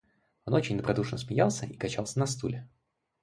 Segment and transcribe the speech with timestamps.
[0.45, 2.67] Он очень добродушно смеялся и качался на стуле.